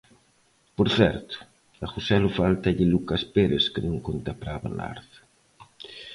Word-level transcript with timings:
Por 0.77 0.87
certo, 0.99 1.35
a 1.83 1.85
Joselu 1.91 2.29
fáltalle 2.39 2.91
Lucas 2.93 3.21
Pérez 3.33 3.63
que 3.73 3.81
non 3.87 3.97
conta 4.07 4.31
para 4.39 4.53
Abelardo. 4.55 5.17